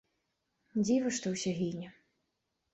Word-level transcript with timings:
Дзіва, 0.87 1.13
што 1.19 1.35
ўсё 1.37 1.55
гіне. 1.61 1.95